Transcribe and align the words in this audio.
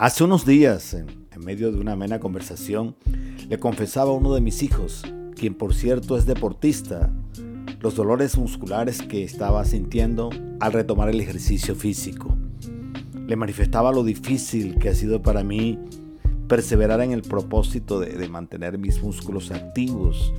Hace 0.00 0.22
unos 0.22 0.46
días, 0.46 0.94
en, 0.94 1.08
medio 1.44 1.72
de 1.72 1.80
una 1.80 1.94
amena 1.94 2.20
conversación, 2.20 2.94
le 3.48 3.58
confesaba 3.58 4.12
a 4.12 4.14
uno 4.14 4.32
de 4.32 4.40
mis 4.40 4.62
hijos, 4.62 5.02
quien 5.34 5.54
por 5.54 5.74
cierto 5.74 6.16
es 6.16 6.24
deportista, 6.24 7.10
los 7.80 7.96
dolores 7.96 8.38
musculares 8.38 9.02
que 9.02 9.24
estaba 9.24 9.64
sintiendo 9.64 10.30
al 10.60 10.72
retomar 10.72 11.08
el 11.08 11.20
ejercicio 11.20 11.74
físico. 11.74 12.36
Le 13.26 13.34
manifestaba 13.34 13.90
lo 13.90 14.04
difícil 14.04 14.78
que 14.78 14.90
ha 14.90 14.94
sido 14.94 15.20
para 15.20 15.42
mí 15.42 15.80
perseverar 16.46 17.00
en 17.00 17.10
el 17.10 17.22
propósito 17.22 17.98
de, 17.98 18.28
mantener 18.28 18.78
mis 18.78 19.02
músculos 19.02 19.50
activos 19.50 20.32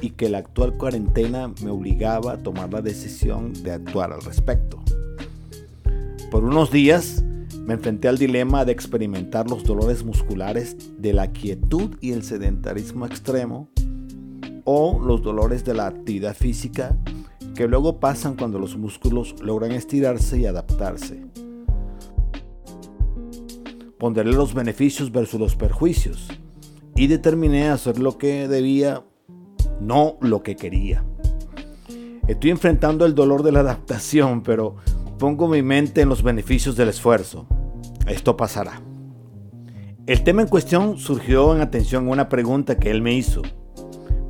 y 0.00 0.10
que 0.10 0.30
la 0.30 0.38
actual 0.38 0.78
cuarentena 0.78 1.52
me 1.62 1.68
obligaba 1.68 2.32
a 2.32 2.38
tomar 2.38 2.72
la 2.72 2.80
decisión 2.80 3.52
de 3.52 3.72
actuar 3.72 4.14
al 4.14 4.22
respecto. 4.22 4.82
Por 6.30 6.42
unos 6.42 6.70
días 6.70 7.22
me 7.66 7.74
enfrenté 7.74 8.08
al 8.08 8.18
dilema 8.18 8.64
de 8.64 8.72
experimentar 8.72 9.48
los 9.48 9.64
dolores 9.64 10.04
musculares 10.04 10.76
de 10.98 11.14
la 11.14 11.32
quietud 11.32 11.96
y 12.00 12.12
el 12.12 12.22
sedentarismo 12.22 13.06
extremo 13.06 13.68
o 14.64 15.00
los 15.02 15.22
dolores 15.22 15.64
de 15.64 15.74
la 15.74 15.86
actividad 15.86 16.36
física 16.36 16.96
que 17.54 17.66
luego 17.66 18.00
pasan 18.00 18.36
cuando 18.36 18.58
los 18.58 18.76
músculos 18.76 19.34
logran 19.40 19.72
estirarse 19.72 20.38
y 20.38 20.46
adaptarse. 20.46 21.24
Ponderé 23.98 24.32
los 24.32 24.52
beneficios 24.52 25.10
versus 25.10 25.40
los 25.40 25.56
perjuicios 25.56 26.28
y 26.96 27.06
determiné 27.06 27.68
hacer 27.68 27.98
lo 27.98 28.18
que 28.18 28.46
debía, 28.48 29.04
no 29.80 30.18
lo 30.20 30.42
que 30.42 30.56
quería. 30.56 31.04
Estoy 32.28 32.50
enfrentando 32.50 33.06
el 33.06 33.14
dolor 33.14 33.42
de 33.42 33.52
la 33.52 33.60
adaptación, 33.60 34.42
pero 34.42 34.76
pongo 35.18 35.48
mi 35.48 35.62
mente 35.62 36.02
en 36.02 36.08
los 36.08 36.22
beneficios 36.22 36.76
del 36.76 36.88
esfuerzo. 36.88 37.46
Esto 38.06 38.36
pasará. 38.36 38.80
El 40.06 40.22
tema 40.24 40.42
en 40.42 40.48
cuestión 40.48 40.98
surgió 40.98 41.54
en 41.54 41.62
atención 41.62 42.06
a 42.06 42.10
una 42.10 42.28
pregunta 42.28 42.78
que 42.78 42.90
él 42.90 43.00
me 43.00 43.14
hizo. 43.14 43.42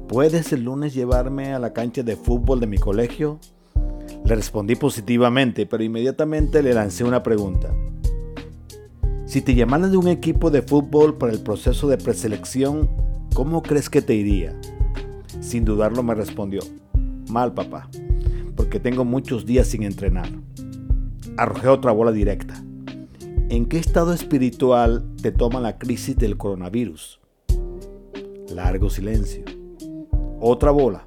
¿Puedes 0.07 0.53
el 0.53 0.62
lunes 0.62 0.95
llevarme 0.95 1.53
a 1.53 1.59
la 1.59 1.73
cancha 1.73 2.03
de 2.03 2.15
fútbol 2.15 2.61
de 2.61 2.69
mi 2.69 2.79
colegio? 2.79 3.41
Le 4.25 4.37
respondí 4.37 4.77
positivamente, 4.77 5.67
pero 5.67 5.83
inmediatamente 5.83 6.63
le 6.63 6.75
lancé 6.75 7.03
una 7.03 7.23
pregunta. 7.23 7.75
Si 9.27 9.41
te 9.41 9.57
llamaran 9.57 9.91
de 9.91 9.97
un 9.97 10.07
equipo 10.07 10.53
de 10.53 10.63
fútbol 10.63 11.17
para 11.17 11.33
el 11.33 11.41
proceso 11.41 11.89
de 11.89 11.98
preselección, 11.98 12.89
¿cómo 13.35 13.63
crees 13.63 13.91
que 13.91 14.03
te 14.03 14.15
iría? 14.15 14.55
Sin 15.41 15.65
dudarlo 15.65 16.03
me 16.03 16.15
respondió, 16.15 16.61
mal 17.29 17.53
papá, 17.55 17.89
porque 18.55 18.79
tengo 18.79 19.05
muchos 19.05 19.47
días 19.47 19.67
sin 19.67 19.83
entrenar. 19.83 20.29
Arrojé 21.37 21.67
otra 21.67 21.91
bola 21.91 22.13
directa. 22.13 22.44
¿En 23.50 23.67
qué 23.67 23.78
estado 23.78 24.14
espiritual 24.14 25.05
te 25.20 25.31
toma 25.31 25.61
la 25.61 25.78
crisis 25.78 26.17
del 26.17 26.39
coronavirus? 26.39 27.20
Largo 28.48 28.89
silencio. 28.89 29.45
Otra 30.41 30.70
bola. 30.70 31.05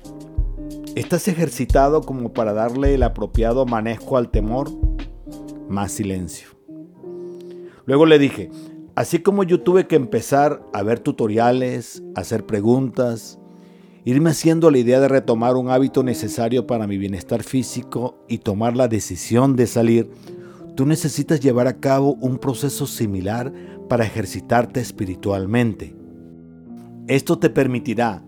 ¿Estás 0.95 1.27
ejercitado 1.27 2.01
como 2.01 2.33
para 2.33 2.53
darle 2.53 2.93
el 2.93 3.01
apropiado 3.01 3.65
manejo 3.65 4.17
al 4.17 4.29
temor? 4.29 4.69
Más 5.67 5.91
silencio. 5.91 6.49
Luego 7.85 8.05
le 8.05 8.19
dije, 8.19 8.51
así 8.95 9.19
como 9.19 9.43
yo 9.43 9.61
tuve 9.61 9.87
que 9.87 9.95
empezar 9.95 10.61
a 10.73 10.83
ver 10.83 10.99
tutoriales, 10.99 12.03
hacer 12.15 12.45
preguntas, 12.45 13.39
irme 14.05 14.29
haciendo 14.29 14.69
la 14.69 14.77
idea 14.77 14.99
de 14.99 15.07
retomar 15.07 15.55
un 15.55 15.69
hábito 15.69 16.03
necesario 16.03 16.67
para 16.67 16.85
mi 16.85 16.99
bienestar 16.99 17.41
físico 17.43 18.23
y 18.27 18.37
tomar 18.37 18.77
la 18.77 18.87
decisión 18.87 19.55
de 19.55 19.65
salir, 19.65 20.11
tú 20.77 20.85
necesitas 20.85 21.39
llevar 21.39 21.65
a 21.65 21.79
cabo 21.79 22.13
un 22.21 22.37
proceso 22.37 22.85
similar 22.85 23.51
para 23.89 24.05
ejercitarte 24.05 24.79
espiritualmente. 24.79 25.95
Esto 27.07 27.39
te 27.39 27.49
permitirá 27.49 28.23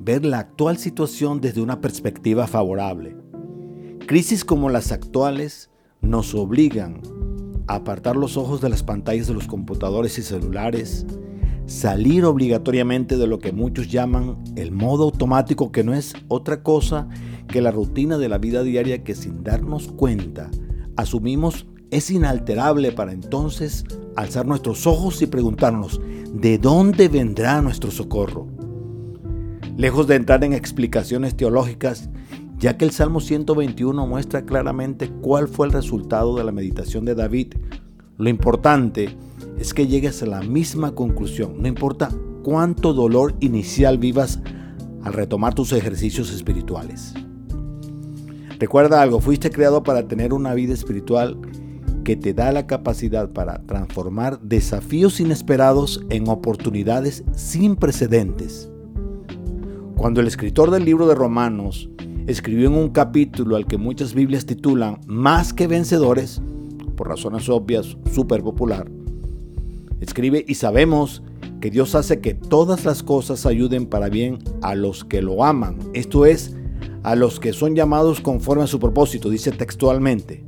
ver 0.00 0.22
la 0.22 0.40
actual 0.40 0.76
situación 0.76 1.40
desde 1.40 1.62
una 1.62 1.80
perspectiva 1.80 2.46
favorable. 2.46 3.16
Crisis 4.06 4.44
como 4.44 4.68
las 4.68 4.92
actuales 4.92 5.70
nos 6.02 6.34
obligan 6.34 7.00
a 7.68 7.76
apartar 7.76 8.16
los 8.16 8.36
ojos 8.36 8.60
de 8.60 8.68
las 8.68 8.82
pantallas 8.82 9.26
de 9.26 9.32
los 9.32 9.46
computadores 9.46 10.18
y 10.18 10.22
celulares, 10.22 11.06
salir 11.64 12.26
obligatoriamente 12.26 13.16
de 13.16 13.26
lo 13.26 13.38
que 13.38 13.52
muchos 13.52 13.90
llaman 13.90 14.44
el 14.56 14.72
modo 14.72 15.04
automático, 15.04 15.72
que 15.72 15.84
no 15.84 15.94
es 15.94 16.12
otra 16.28 16.62
cosa 16.62 17.08
que 17.48 17.62
la 17.62 17.70
rutina 17.70 18.18
de 18.18 18.28
la 18.28 18.36
vida 18.36 18.62
diaria 18.62 19.02
que 19.02 19.14
sin 19.14 19.42
darnos 19.42 19.88
cuenta 19.88 20.50
asumimos 20.96 21.66
es 21.94 22.10
inalterable 22.10 22.90
para 22.90 23.12
entonces 23.12 23.84
alzar 24.16 24.46
nuestros 24.46 24.84
ojos 24.84 25.22
y 25.22 25.28
preguntarnos, 25.28 26.00
¿de 26.32 26.58
dónde 26.58 27.06
vendrá 27.06 27.62
nuestro 27.62 27.92
socorro? 27.92 28.48
Lejos 29.76 30.08
de 30.08 30.16
entrar 30.16 30.42
en 30.42 30.54
explicaciones 30.54 31.36
teológicas, 31.36 32.10
ya 32.58 32.76
que 32.76 32.84
el 32.84 32.90
Salmo 32.90 33.20
121 33.20 34.08
muestra 34.08 34.44
claramente 34.44 35.08
cuál 35.08 35.46
fue 35.46 35.68
el 35.68 35.72
resultado 35.72 36.36
de 36.36 36.42
la 36.42 36.50
meditación 36.50 37.04
de 37.04 37.14
David, 37.14 37.54
lo 38.18 38.28
importante 38.28 39.16
es 39.56 39.72
que 39.72 39.86
llegues 39.86 40.20
a 40.24 40.26
la 40.26 40.40
misma 40.40 40.96
conclusión, 40.96 41.62
no 41.62 41.68
importa 41.68 42.10
cuánto 42.42 42.92
dolor 42.92 43.36
inicial 43.38 43.98
vivas 43.98 44.40
al 45.04 45.12
retomar 45.12 45.54
tus 45.54 45.72
ejercicios 45.72 46.32
espirituales. 46.32 47.14
Recuerda 48.58 49.00
algo, 49.00 49.20
fuiste 49.20 49.50
creado 49.50 49.84
para 49.84 50.08
tener 50.08 50.32
una 50.32 50.54
vida 50.54 50.74
espiritual 50.74 51.38
que 52.04 52.16
te 52.16 52.34
da 52.34 52.52
la 52.52 52.66
capacidad 52.66 53.30
para 53.30 53.62
transformar 53.62 54.38
desafíos 54.40 55.20
inesperados 55.20 56.04
en 56.10 56.28
oportunidades 56.28 57.24
sin 57.34 57.76
precedentes. 57.76 58.70
Cuando 59.96 60.20
el 60.20 60.26
escritor 60.26 60.70
del 60.70 60.84
libro 60.84 61.08
de 61.08 61.14
Romanos 61.14 61.88
escribió 62.26 62.68
en 62.68 62.74
un 62.74 62.90
capítulo 62.90 63.56
al 63.56 63.66
que 63.66 63.78
muchas 63.78 64.14
Biblias 64.14 64.46
titulan 64.46 65.00
Más 65.06 65.52
que 65.52 65.66
vencedores, 65.66 66.42
por 66.94 67.08
razones 67.08 67.48
obvias, 67.48 67.96
súper 68.12 68.42
popular, 68.42 68.88
escribe 70.00 70.44
y 70.46 70.54
sabemos 70.54 71.22
que 71.60 71.70
Dios 71.70 71.94
hace 71.94 72.20
que 72.20 72.34
todas 72.34 72.84
las 72.84 73.02
cosas 73.02 73.46
ayuden 73.46 73.86
para 73.86 74.10
bien 74.10 74.38
a 74.60 74.74
los 74.74 75.04
que 75.04 75.22
lo 75.22 75.42
aman, 75.42 75.78
esto 75.94 76.26
es, 76.26 76.54
a 77.02 77.16
los 77.16 77.40
que 77.40 77.54
son 77.54 77.74
llamados 77.74 78.20
conforme 78.20 78.64
a 78.64 78.66
su 78.66 78.78
propósito, 78.78 79.30
dice 79.30 79.50
textualmente 79.50 80.44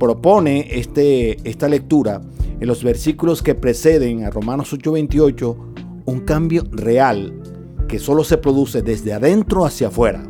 propone 0.00 0.66
este, 0.80 1.36
esta 1.48 1.68
lectura 1.68 2.22
en 2.58 2.66
los 2.66 2.82
versículos 2.82 3.42
que 3.42 3.54
preceden 3.54 4.24
a 4.24 4.30
Romanos 4.30 4.72
8:28 4.72 5.56
un 6.06 6.20
cambio 6.20 6.64
real 6.72 7.32
que 7.86 8.00
solo 8.00 8.24
se 8.24 8.38
produce 8.38 8.82
desde 8.82 9.12
adentro 9.12 9.64
hacia 9.64 9.88
afuera. 9.88 10.24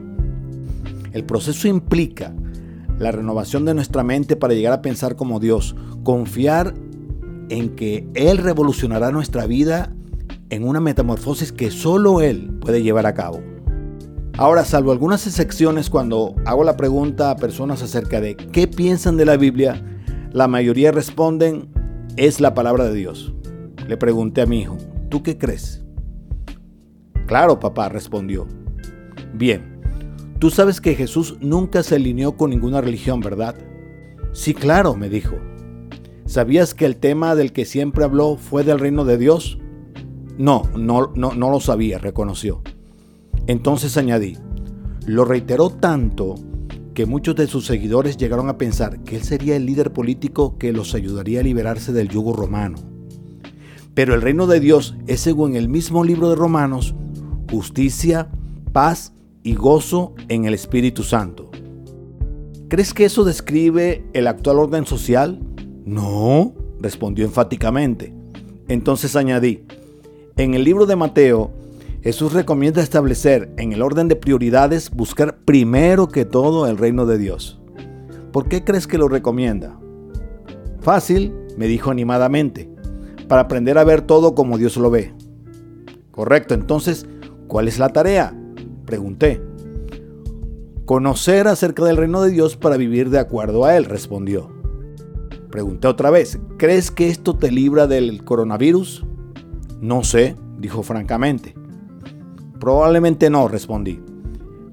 El 1.13 1.25
proceso 1.25 1.69
implica 1.69 2.35
la 2.99 3.13
renovación 3.13 3.65
de 3.65 3.75
nuestra 3.75 4.03
mente 4.03 4.37
para 4.37 4.55
llegar 4.55 4.73
a 4.73 4.83
pensar 4.83 5.17
como 5.17 5.41
Dios, 5.41 5.75
confiar 6.03 6.75
en 7.49 7.71
que 7.71 8.07
Él 8.15 8.39
revolucionará 8.39 9.11
nuestra 9.11 9.47
vida 9.47 9.95
en 10.51 10.65
una 10.65 10.81
metamorfosis 10.81 11.53
que 11.53 11.71
solo 11.71 12.21
Él 12.21 12.51
puede 12.61 12.83
llevar 12.83 13.07
a 13.07 13.15
cabo. 13.15 13.41
Ahora, 14.41 14.65
salvo 14.65 14.91
algunas 14.91 15.27
excepciones 15.27 15.91
cuando 15.91 16.35
hago 16.47 16.65
la 16.65 16.79
pregunta 16.79 17.31
a 17.31 17.37
personas 17.37 17.83
acerca 17.83 18.23
de 18.23 18.37
qué 18.37 18.67
piensan 18.67 19.19
de 19.19 19.27
la 19.27 19.37
Biblia, 19.37 19.85
la 20.33 20.49
mayoría 20.49 20.93
responden, 20.93 21.69
es 22.17 22.41
la 22.41 22.55
palabra 22.55 22.85
de 22.85 22.95
Dios. 22.95 23.35
Le 23.87 23.99
pregunté 23.99 24.41
a 24.41 24.47
mi 24.47 24.61
hijo, 24.61 24.79
¿tú 25.11 25.23
qué 25.23 25.37
crees? 25.37 25.85
Claro, 27.27 27.61
papá, 27.61 27.91
respondió. 27.91 28.47
Bien, 29.35 29.79
tú 30.39 30.49
sabes 30.49 30.81
que 30.81 30.95
Jesús 30.95 31.37
nunca 31.43 31.83
se 31.83 31.97
alineó 31.97 32.39
con 32.39 32.49
ninguna 32.49 32.81
religión, 32.81 33.21
¿verdad? 33.21 33.57
Sí, 34.33 34.55
claro, 34.55 34.97
me 34.97 35.11
dijo. 35.11 35.37
¿Sabías 36.25 36.73
que 36.73 36.87
el 36.87 36.97
tema 36.97 37.35
del 37.35 37.53
que 37.53 37.67
siempre 37.67 38.05
habló 38.05 38.39
fue 38.39 38.65
del 38.65 38.79
reino 38.79 39.05
de 39.05 39.19
Dios? 39.19 39.59
No, 40.39 40.63
no, 40.75 41.13
no, 41.15 41.35
no 41.35 41.51
lo 41.51 41.61
sabía, 41.61 41.99
reconoció. 41.99 42.63
Entonces 43.47 43.97
añadí, 43.97 44.37
lo 45.07 45.25
reiteró 45.25 45.71
tanto 45.71 46.37
que 46.95 47.07
muchos 47.07 47.37
de 47.37 47.47
sus 47.47 47.67
seguidores 47.67 48.17
llegaron 48.17 48.49
a 48.49 48.59
pensar 48.59 49.01
que 49.01 49.17
él 49.17 49.23
sería 49.23 49.57
el 49.57 49.67
líder 49.67 49.93
político 49.93 50.59
que 50.59 50.73
los 50.73 50.95
ayudaría 50.95 51.41
a 51.41 51.45
liberarse 51.45 51.93
del 51.93 52.09
yugo 52.09 52.33
romano. 52.33 52.79
Pero 53.95 54.15
el 54.15 54.23
reino 54.23 54.47
de 54.47 54.61
Dios 54.61 54.97
es, 55.07 55.21
según 55.21 55.57
el 55.57 55.69
mismo 55.69 56.05
libro 56.05 56.31
de 56.31 56.37
Romanos, 56.37 56.95
justicia, 57.51 58.29
paz 58.73 59.13
y 59.43 59.55
gozo 59.55 60.15
en 60.29 60.45
el 60.45 60.55
Espíritu 60.55 61.03
Santo. 61.03 61.51
¿Crees 62.69 62.95
que 62.95 63.05
eso 63.05 63.25
describe 63.25 64.05
el 64.13 64.29
actual 64.29 64.59
orden 64.59 64.87
social? 64.87 65.41
No, 65.85 66.55
respondió 66.81 67.25
enfáticamente. 67.25 68.15
Entonces 68.69 69.17
añadí, 69.17 69.65
en 70.37 70.55
el 70.55 70.63
libro 70.63 70.87
de 70.87 70.95
Mateo, 70.95 71.51
Jesús 72.03 72.33
recomienda 72.33 72.83
establecer 72.83 73.53
en 73.59 73.75
el 73.75 73.83
orden 73.83 74.09
de 74.09 74.17
prioridades 74.17 74.91
buscar 74.91 75.37
primero 75.45 76.09
que 76.09 76.25
todo 76.25 76.67
el 76.67 76.79
reino 76.79 77.05
de 77.05 77.19
Dios. 77.19 77.61
¿Por 78.33 78.49
qué 78.49 78.65
crees 78.65 78.87
que 78.87 78.97
lo 78.97 79.09
recomienda? 79.09 79.79
Fácil, 80.81 81.35
me 81.59 81.67
dijo 81.67 81.91
animadamente, 81.91 82.71
para 83.29 83.43
aprender 83.43 83.77
a 83.77 83.85
ver 83.85 84.01
todo 84.01 84.35
como 84.35 84.57
Dios 84.57 84.79
lo 84.79 84.91
ve. 84.91 85.13
Correcto, 86.11 86.55
entonces, 86.55 87.07
¿cuál 87.49 87.69
es 87.69 87.79
la 87.79 87.91
tarea? 87.91 88.35
Pregunté. 88.87 89.43
Conocer 90.87 91.49
acerca 91.49 91.85
del 91.85 91.99
reino 91.99 92.23
de 92.23 92.31
Dios 92.31 92.57
para 92.57 92.79
vivir 92.79 93.11
de 93.11 93.19
acuerdo 93.19 93.67
a 93.67 93.77
él, 93.77 93.85
respondió. 93.85 94.51
Pregunté 95.51 95.87
otra 95.87 96.09
vez, 96.09 96.39
¿crees 96.57 96.91
que 96.91 97.09
esto 97.11 97.37
te 97.37 97.51
libra 97.51 97.87
del 97.87 98.25
coronavirus? 98.25 99.05
No 99.81 100.03
sé, 100.03 100.37
dijo 100.59 100.83
francamente. 100.83 101.55
Probablemente 102.61 103.31
no, 103.31 103.49
respondí. 103.49 104.01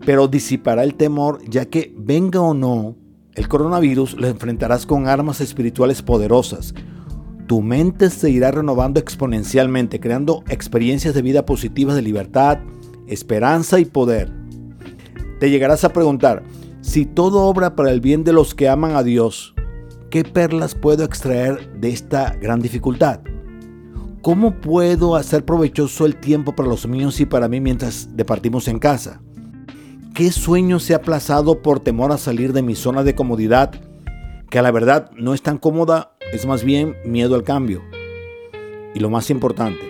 Pero 0.05 0.27
disipará 0.27 0.83
el 0.83 0.95
temor 0.95 1.39
ya 1.49 1.65
que 1.65 1.93
venga 1.97 2.41
o 2.41 2.53
no 2.53 2.95
el 3.37 3.47
coronavirus, 3.47 4.15
lo 4.15 4.27
enfrentarás 4.27 4.87
con 4.87 5.07
armas 5.07 5.41
espirituales 5.41 6.01
poderosas. 6.01 6.73
Tu 7.45 7.61
mente 7.61 8.09
se 8.09 8.31
irá 8.31 8.49
renovando 8.49 8.99
exponencialmente, 8.99 9.99
creando 9.99 10.43
experiencias 10.49 11.13
de 11.13 11.21
vida 11.21 11.45
positivas 11.45 11.95
de 11.95 12.01
libertad, 12.01 12.57
esperanza 13.05 13.79
y 13.79 13.85
poder. 13.85 14.33
Te 15.39 15.51
llegarás 15.51 15.83
a 15.83 15.93
preguntar, 15.93 16.41
si 16.81 17.05
todo 17.05 17.43
obra 17.43 17.75
para 17.75 17.91
el 17.91 18.01
bien 18.01 18.23
de 18.23 18.33
los 18.33 18.55
que 18.55 18.69
aman 18.69 18.95
a 18.95 19.03
Dios, 19.03 19.53
¿qué 20.09 20.23
perlas 20.23 20.73
puedo 20.73 21.03
extraer 21.03 21.79
de 21.79 21.91
esta 21.91 22.35
gran 22.41 22.59
dificultad? 22.59 23.19
¿Cómo 24.27 24.59
puedo 24.59 25.15
hacer 25.15 25.45
provechoso 25.45 26.05
el 26.05 26.17
tiempo 26.17 26.53
para 26.53 26.67
los 26.67 26.85
míos 26.85 27.21
y 27.21 27.25
para 27.25 27.47
mí 27.47 27.61
mientras 27.61 28.09
departimos 28.13 28.67
en 28.67 28.77
casa? 28.77 29.21
¿Qué 30.13 30.33
sueño 30.33 30.79
se 30.79 30.91
ha 30.91 30.97
aplazado 30.97 31.61
por 31.61 31.79
temor 31.79 32.11
a 32.11 32.17
salir 32.17 32.51
de 32.51 32.61
mi 32.61 32.75
zona 32.75 33.05
de 33.05 33.15
comodidad, 33.15 33.71
que 34.49 34.59
a 34.59 34.61
la 34.61 34.71
verdad 34.71 35.11
no 35.15 35.33
es 35.33 35.41
tan 35.41 35.57
cómoda, 35.57 36.11
es 36.33 36.45
más 36.45 36.65
bien 36.65 36.97
miedo 37.05 37.35
al 37.35 37.45
cambio? 37.45 37.83
Y 38.93 38.99
lo 38.99 39.09
más 39.09 39.29
importante, 39.29 39.85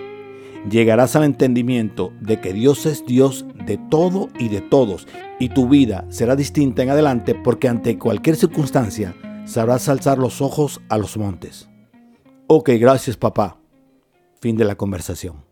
llegarás 0.69 1.15
al 1.15 1.23
entendimiento 1.23 2.13
de 2.21 2.39
que 2.39 2.53
Dios 2.53 2.85
es 2.85 3.07
Dios 3.07 3.43
de 3.65 3.79
todo 3.89 4.29
y 4.37 4.49
de 4.49 4.61
todos, 4.61 5.07
y 5.39 5.49
tu 5.49 5.67
vida 5.67 6.05
será 6.09 6.35
distinta 6.35 6.83
en 6.83 6.91
adelante 6.91 7.33
porque 7.33 7.69
ante 7.69 7.97
cualquier 7.97 8.35
circunstancia 8.35 9.15
sabrás 9.45 9.89
alzar 9.89 10.19
los 10.19 10.43
ojos 10.43 10.79
a 10.89 10.99
los 10.99 11.17
montes. 11.17 11.67
Ok, 12.45 12.69
gracias 12.77 13.17
papá. 13.17 13.57
Fin 14.39 14.55
de 14.55 14.65
la 14.65 14.75
conversación. 14.75 15.46